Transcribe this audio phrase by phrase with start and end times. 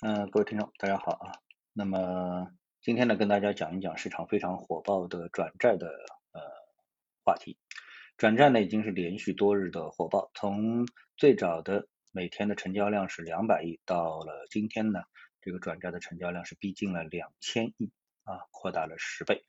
[0.00, 1.32] 嗯，各位听众，大家好啊。
[1.72, 2.50] 那么
[2.82, 5.88] 今天呢，跟大家讲一讲市场非常火爆的转债的
[6.32, 6.42] 呃
[7.24, 7.56] 话题。
[8.18, 10.86] 转债呢已经是连续多日的火爆，从
[11.16, 15.00] 最早的每天的成交量是两百亿，到了今天呢，
[15.40, 17.90] 这个转债的成交量是逼近了两千亿
[18.24, 19.44] 啊，扩大了十倍，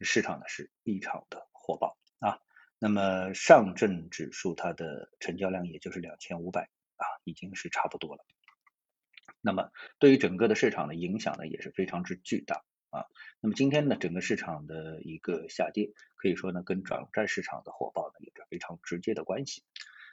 [0.00, 2.40] 市场呢是异常的火爆啊。
[2.80, 6.62] 那么上证指数它的成交量也就是两千五百
[6.96, 8.24] 啊，已经是差不多了。
[9.42, 13.04] 那么对于整个的市场的影响呢，也是非常之巨大啊。
[13.40, 19.62] 那么今天呢，整个市场的一个下跌，可以说呢，跟转债市场的火爆呢有着非常直接的关系。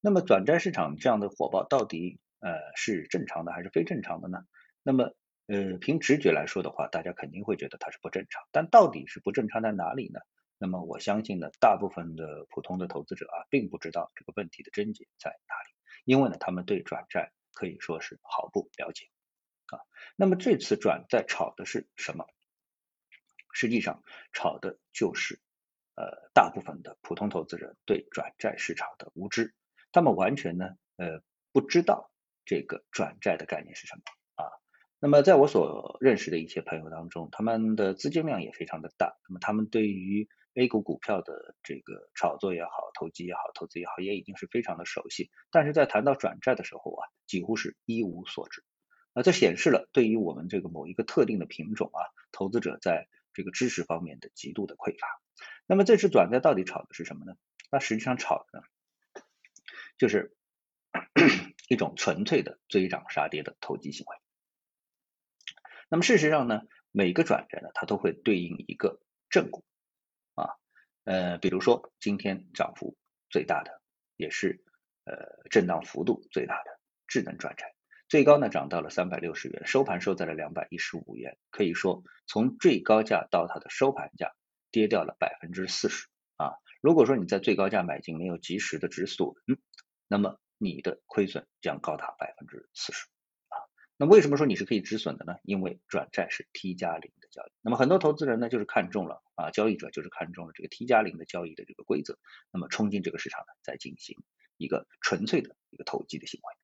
[0.00, 4.44] 那么转债市场这样的火爆，到底呃是正常的还是非正常的呢？
[4.82, 5.14] 那么
[5.46, 8.42] 呃凭直觉来说的话，大家肯定会觉得它是不正常。
[8.50, 10.20] 但到底是不正常在哪里呢？
[10.58, 19.06] 那么我相信呢，大部分的普通的投资者啊，并不知道这个问题的症结在哪里，因为呢，他们对转债可以说是毫不了解。
[19.66, 19.80] 啊，
[20.16, 22.26] 那么这次转债炒的是什么？
[23.54, 25.38] 实际上炒的就是
[25.94, 29.54] 呃大部分的普通投资人对转债市场的无知，
[29.92, 31.22] 他们完全呢呃
[31.52, 32.10] 不知道
[32.44, 34.02] 这个转债的概念是什么
[34.36, 34.48] 啊。
[34.98, 48.62] 那么在我所认识的一些朋友当中，他们的资金量也非常的大，那么他们对于 A 股股票的这个炒作也好、投机也好、投资也好，也已经是非常的熟悉，但是在谈到转债的时候啊，几乎是一无所知。
[49.14, 52.00] 那这显示了对于我们这个某一个特定的品种啊，
[52.32, 55.06] 投资者在这个知识方面的极度的匮乏。
[55.66, 57.34] 那么这次转债到底炒的是什么呢？
[57.70, 58.64] 那实际上炒的呢，
[59.96, 60.36] 就是
[61.68, 64.16] 一种纯粹的追涨杀跌的投机行为。
[65.88, 69.00] 那么事实上呢，每个转债呢，它都会对应一个
[69.30, 69.64] 正股，
[71.04, 72.96] 呃，比如说今天涨幅
[73.28, 73.80] 最大的，
[74.16, 74.64] 也是
[75.04, 77.74] 呃震荡幅度最大的智能转债。
[78.08, 84.34] 最高呢涨到了三百六十元，收盘收在了两百一十五元，可以说从最高价到它的收盘价
[84.70, 86.52] 跌掉了百分之四十啊。
[86.82, 89.34] 如果说你在最高价买进没有及时的止损，
[90.08, 93.06] 那么你的亏损将高达百分之四十
[93.48, 93.56] 啊。
[93.96, 95.36] 那为什么说你是可以止损的呢？
[95.42, 102.18] 因为转债是 T 加零交易，那么很多投资人呢就是看中了啊，交易者就是看中了这个 T 加零的交易的这个规则，
[102.52, 104.22] 那么冲进这个市场呢，再进行
[104.58, 106.54] 一个纯粹的一个投机的行为。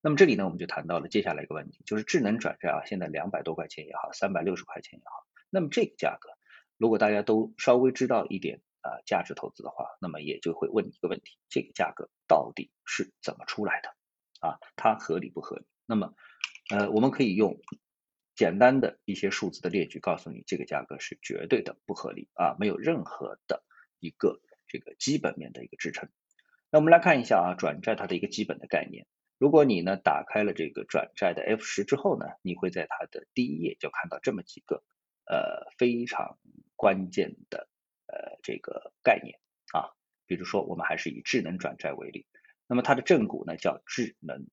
[0.00, 6.30] 那么这里呢，我们就谈到了接下来一个问题，就是智能转债啊，现在两百多块钱也好，三百六十块钱也好，那么这个价格，
[6.76, 13.88] 如果大家都稍微知道一点啊价值投资的话，那么也就会问一个问题，这个价格到底是怎么出来的
[14.46, 14.58] 啊？
[14.76, 15.64] 它合理不合理？
[15.84, 16.14] 那么
[16.70, 17.58] 呃，我们可以用
[18.38, 23.64] 简单的一些数字的列举告诉你，这个价格是绝对的不合理啊，没有任何的
[23.98, 26.08] 一个这个基本面的一个支撑。
[26.70, 29.08] 那我们来看一下啊，转债它的一个基本的概念。
[29.38, 34.84] 如果你呢打开了这个转债的 F 十之后呢，你会在它的第一页就看到这么几个
[35.26, 36.38] 呃非常
[36.76, 37.68] 关键的
[38.06, 39.40] 呃这个概念
[39.72, 39.90] 啊，
[40.26, 42.28] 比如说我们还是以智能转债为例，
[42.68, 44.46] 那么它的正股呢叫智能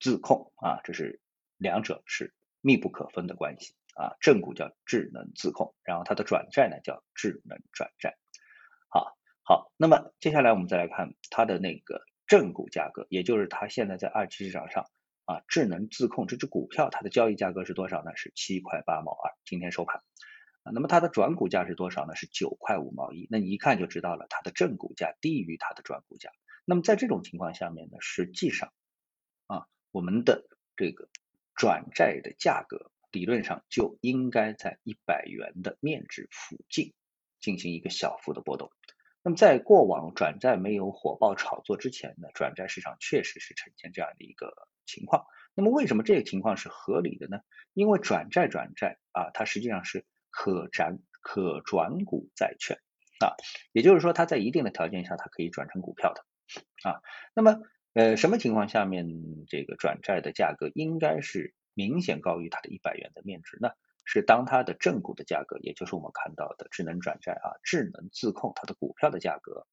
[0.00, 1.20] 自控啊，这是
[1.58, 8.16] 两者是密不可分的关系啊，正股叫智能自控，然后它的转债呢叫智能转债，
[8.88, 12.02] 好，好，那么接下来我们再来看它的那个。
[12.28, 14.84] 正股价格，也就是它现在在二级市场上
[15.24, 18.14] 啊，智能自控这只股票它的交易价格是多少呢？
[18.16, 20.02] 是七块八毛二，今天收盘。
[20.74, 22.14] 那么它的转股价是多少呢？
[22.16, 23.26] 是九块五毛一。
[23.30, 26.28] 那你一看就知道了，它的正股价低于它的转股价。
[26.66, 28.74] 那么在这种情况下面呢，实际上
[29.46, 31.08] 啊，我们的这个
[31.58, 36.94] 转债的价格理论上就应该在一百元的面值附近
[37.40, 38.70] 进行一个小幅的波动。
[39.24, 45.26] 那么在过往转债没有火爆炒作之前呢，转债市场确实是呈现这样的一个情况。
[45.54, 47.40] 那么为什么这个情况是合理的呢？
[47.74, 52.78] 因为转债转债啊，它实际上是可转可转股债券
[53.18, 53.34] 啊，
[53.72, 56.24] 也就是说它在一定的条件下它可以转成股票的
[56.88, 57.02] 啊。
[57.34, 57.58] 那么
[57.94, 59.06] 呃什么情况下面
[59.46, 63.70] 这个转债的价格应该是明显高于它的一百元的面值呢？
[64.10, 69.66] 是当它的正股的价格，也就是我们看到的智能转债啊，智能自控它的股票的价格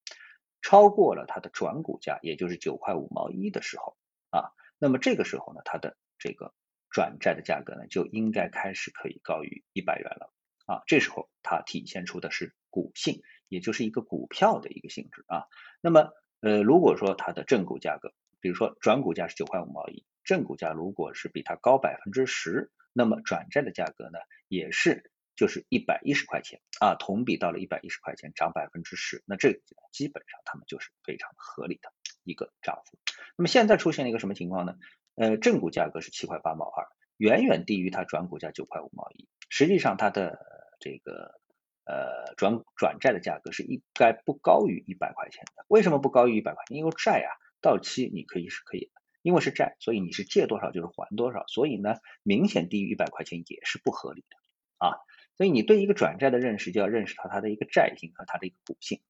[0.61, 3.95] 超过了它的转股价，也就是九块五毛一的时候
[4.31, 6.53] 啊，那么这个时候呢，它的这个
[6.89, 10.33] 转债的价格呢就应该开始可以高于一百元了
[10.65, 15.45] 啊，这时候它体现出的是股性，也就是一个股票的一个性质啊。
[15.79, 16.11] 那么
[16.45, 22.71] 呃，如果说它的正股价格，比如说转股价是九块五毛一，正股价如果是比它高百分之十。
[22.93, 29.59] 那么转债的价格呢，也是就是一百一十块钱啊，同比到了一百一十块钱，涨百分之十，那这
[29.91, 31.91] 基本上他们就是非常合理的
[32.23, 32.99] 一个涨幅。
[33.35, 34.75] 那么现在出现了一个什么情况呢？
[35.15, 36.85] 呃，正股价格是七块八毛二，
[37.17, 39.27] 远远低于它转股价九块五毛一。
[39.49, 40.39] 实际上它的
[40.79, 41.41] 这个
[41.85, 45.65] 呃转转债的价格是应该不高于一百块钱的。
[45.67, 46.77] 为什么不高于一百块钱？
[46.77, 47.29] 因为债啊
[47.61, 48.91] 到期你可以是可以，
[49.21, 54.97] 因为是债，所以你是借多少就是还多少，所以呢明显低于一百块钱也是不合理的啊。
[55.37, 59.01] 所以你对一个转债的认识就要认识到它的一个债性和它的一个股性。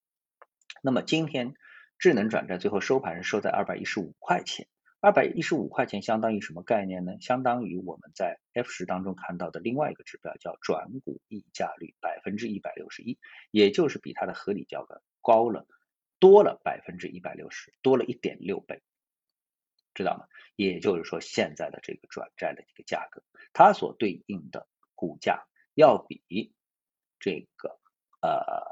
[0.82, 1.54] 那么今天
[1.98, 4.68] 智能转债最后收盘是收在二百一十五块钱。
[5.00, 7.12] 二百一十五块钱相当于什么概念呢？
[7.20, 13.18] 相当于我们在 F 十当中看到的另外一个指标，叫转股溢价率百分之一百六十一，
[13.50, 15.66] 也就是比它的合理价格高了
[16.18, 18.82] 多了百分之一百六十，多了一点六倍，
[19.94, 20.26] 知道吗？
[20.56, 23.22] 也就是说，现在的这个转债的这个价格，
[23.52, 26.54] 它所对应的股价要比
[27.20, 27.78] 这个
[28.22, 28.64] 呃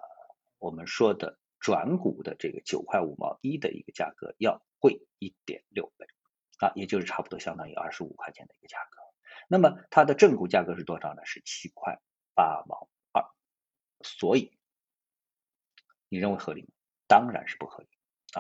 [0.58, 6.06] 我们说的转股的这个九块五毛一的一个价格要贵一点六倍。
[6.60, 9.00] 啊，也就是差不多相当于二十五块钱的一个价格，
[9.48, 11.26] 那么它的正股价格是多少呢？
[11.26, 12.00] 是七块
[12.32, 13.24] 八毛二，
[14.02, 14.56] 所以
[16.08, 16.68] 你认为合理吗？
[17.08, 17.88] 当然是不合理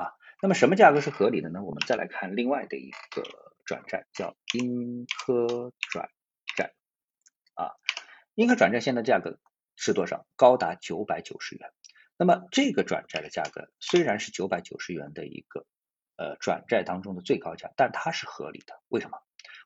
[0.00, 0.14] 啊。
[0.40, 1.64] 那么什么价格是合理的呢？
[1.64, 3.24] 我们再来看另外的一个
[3.66, 6.08] 转债，叫英科转
[6.56, 6.72] 债
[7.54, 7.74] 啊。
[8.36, 9.40] 英科转债现在价格
[9.74, 10.24] 是多少？
[10.36, 11.72] 高达九百九十元。
[12.16, 15.66] 那么这个转债的价格虽然是九百九十元的一个。
[16.16, 18.80] 呃，转债当中的最高价，但它是合理的。
[18.88, 19.18] 为什么？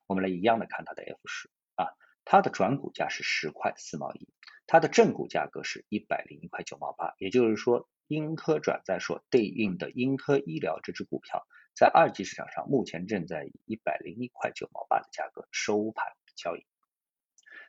[0.07, 1.93] 我们来一样的看它的 F 十啊，
[2.25, 4.27] 它的转股价是十块四毛一，
[4.65, 7.13] 它的正股价格是一百零一块九毛八。
[7.19, 16.65] 也就是说，英科转债所对应的英科医疗这只股票，在二级市场上目前正在以一百零一块九毛八的价格收盘交易。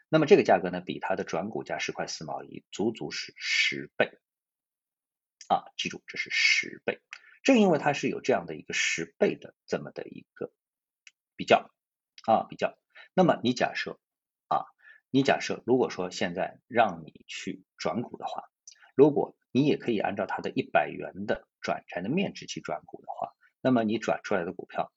[0.09, 4.19] 那么这个价格呢，比它的转股价十块四毛一，足足是十倍
[5.49, 5.67] 啊！
[5.77, 7.01] 记住，这是十倍。
[7.43, 10.53] 正因为它是有这样的一个十倍的这么的一个
[11.37, 11.71] 比较
[12.27, 12.77] 啊比较，
[13.15, 13.99] 那么你假设
[14.49, 14.67] 啊，
[15.11, 18.51] 你假设如果说现在让你去转股的话，
[18.95, 23.33] 如果你也可以按照它的一百元的转债的面值去转股的话，
[23.63, 24.93] 那么你转出来的股票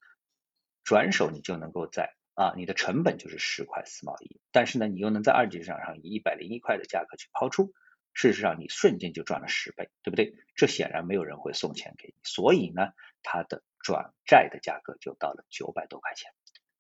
[0.84, 7.74] 转手你就能够在啊你的成本就是十块四毛一，但是呢你又能在二级市场上以一百零一块的价格去抛出。
[8.14, 10.36] 事实上，你瞬间就赚了十倍，对不对？
[10.56, 12.94] 这显然没有人会送钱给你，所以呢，
[13.24, 16.32] 它的转债的价格就到了九百多块钱。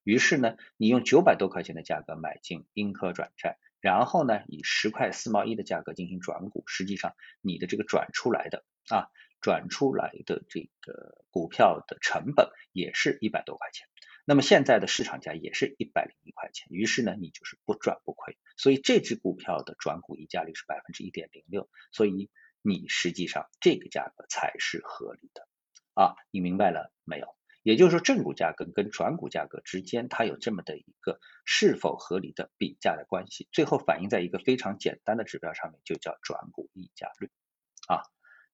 [0.03, 9.07] 于是呢，你用九百多块钱的价格买进英科转债，然后呢，以十块四毛一的价格进行转股，实际上你的这个转出来的啊，
[9.41, 13.88] 转出来的这个股票的成本也是一百多块钱。
[14.25, 22.30] 那么现在的市场价也是一百零一块钱，于是呢，你就是不赚不亏，所以这只股票的转股溢价率是百分之一点零六，所以
[22.62, 25.48] 你实际上这个价格才是合理的
[25.94, 27.28] 啊，你明白了没有？
[27.64, 37.31] 也就是说，正股价格跟转股价格之间，它有这么的一个是否合理的比价的关系，最后反映在一个非常简单的指标上面，就叫转股溢价率
[37.88, 38.04] 啊。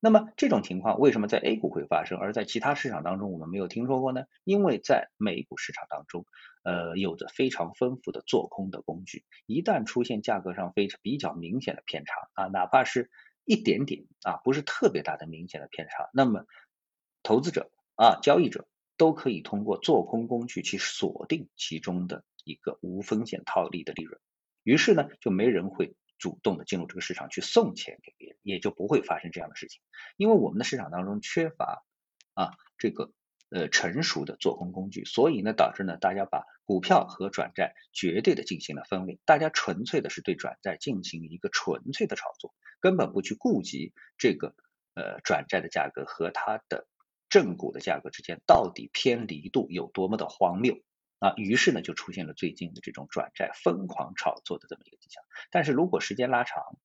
[0.02, 4.24] 那么这种情况为什么在 A 股会发生，而在其他市场当中我们没有听说过呢？
[4.46, 6.26] 因为在美股市场当中，
[6.64, 13.10] 呃，有着非常丰富的做空的工具，一旦出现价格上非常比较明显的偏差啊，哪怕是
[13.44, 16.46] 一点点啊，不是特别大的明显的偏差，那么
[17.22, 24.22] 投资者啊，交易者都可以通过做空工具去锁定其中的一个无风险套利的利润，
[24.64, 25.94] 于是呢，就没人会。
[26.20, 29.82] 主动的进入这个市场去送钱给别人，也就不会发生这样的事情。
[30.18, 31.84] 因为我们的市场当中缺乏
[32.34, 33.12] 啊这个
[33.50, 44.54] 呃成熟的做空工具，所以呢导致呢大家把股票和转债绝对的进行了分类，大家纯粹的是对转债进行一个纯粹的炒作，根本不去顾及这个
[44.94, 46.86] 呃转债的价格和它的
[47.30, 50.78] 正股的价格之间到底偏离度有多么的荒谬。
[51.20, 55.24] 啊，于是呢，就出现了最近的这种转债疯狂炒作的这么一个迹象。
[55.52, 56.78] 但是如果时间拉长，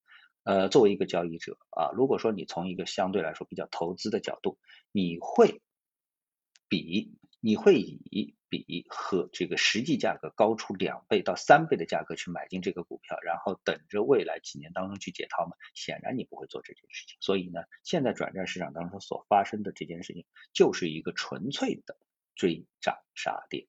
[0.43, 4.59] 呃，作为一个交易者啊，如果说你从一个相对来说比较投资的角度，
[4.93, 5.63] 你会
[6.69, 15.53] 比你会以比和这个实际价格高出两倍到三倍的价格去买进这个股票，然后等着未来几年当中去解套吗？
[15.75, 17.17] 显然你不会做这件事情。
[17.21, 21.97] 所以呢，现在转债市场当中所发生的这件事情，就是一个纯粹的
[22.35, 23.67] 追涨杀跌。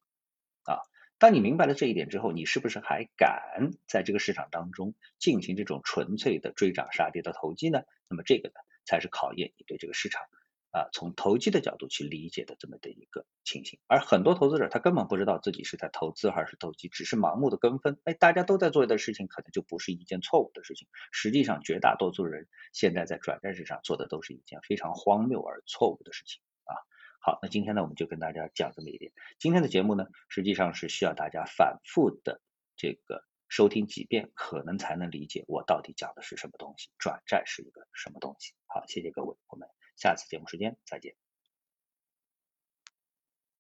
[1.26, 7.82] 当你明白了这一点之后，你是不是还敢在这个市场当中进行这种纯粹的追涨杀跌的投机呢？
[8.08, 8.54] 那么这个呢，
[8.86, 10.22] 才是考验你对这个市场
[10.70, 13.80] 啊，从投机的角度去理解的这么的一个情形。
[13.88, 17.98] 而很多投资者他根本不知道自己是在投资还是投机，只是盲目的跟风。
[18.04, 20.88] 哎，大家都在做的事情，可能就不是一件错误的事情。
[21.12, 26.44] 实际上，绝大多数人现在在转债市场做的都是一件非常荒谬而错误的事情。
[27.26, 29.12] 好，那今天呢，我们就跟大家讲这么一点。
[29.40, 32.40] 今天的节目呢，实际上是需要大家反复的
[32.78, 38.54] 这个收听几遍，可能才能理解我到底讲的是什么东西，转债是一个什么东西。
[38.68, 41.16] 好，谢谢各位，我们下次节目时间再见。